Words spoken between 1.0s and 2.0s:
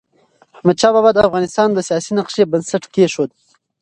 د افغانستان د